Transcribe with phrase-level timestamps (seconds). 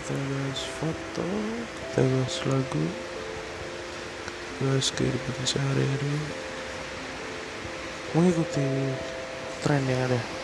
[0.00, 1.28] kita bahas foto
[1.92, 2.84] kita bahas lagu.
[2.88, 6.16] Kita bahas kehidupan sehari-hari.
[8.16, 8.64] Mengikuti
[9.60, 10.39] tren yang ada.